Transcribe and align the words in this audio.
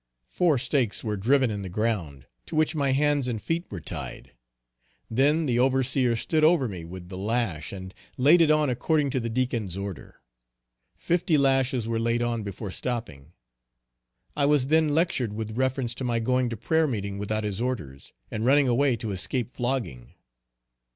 Four 0.29 0.57
stakes 0.57 1.03
were 1.03 1.15
driven 1.15 1.51
in 1.51 1.61
the 1.61 1.69
ground, 1.69 2.25
to 2.47 2.55
which 2.55 2.73
my 2.73 2.91
hands 2.91 3.27
and 3.27 3.39
feet 3.39 3.65
were 3.69 3.79
tied. 3.79 4.31
Then 5.11 5.45
the 5.45 5.59
overseer 5.59 6.15
stood 6.15 6.43
over 6.43 6.67
me 6.67 6.83
with 6.85 7.09
the 7.09 7.19
lash 7.19 7.71
and 7.71 7.93
laid 8.17 8.41
it 8.41 8.49
on 8.49 8.67
according 8.67 9.11
to 9.11 9.19
the 9.19 9.29
Deacon's 9.29 9.77
order. 9.77 10.15
Fifty 10.97 11.37
lashes 11.37 11.87
were 11.87 11.99
laid 11.99 12.23
on 12.23 12.41
before 12.41 12.71
stopping. 12.71 13.33
I 14.35 14.47
was 14.47 14.65
then 14.73 14.95
lectured 14.95 15.33
with 15.33 15.55
reference 15.55 15.93
to 15.93 16.03
my 16.03 16.17
going 16.17 16.49
to 16.49 16.57
prayer 16.57 16.87
meeting 16.87 17.19
without 17.19 17.43
his 17.43 17.61
orders, 17.61 18.11
and 18.31 18.43
running 18.43 18.67
away 18.67 18.95
to 18.95 19.11
escape 19.11 19.51
flogging. 19.51 20.15